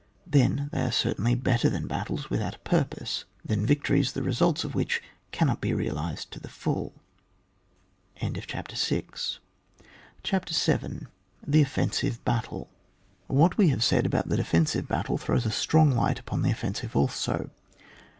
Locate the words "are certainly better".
0.81-1.69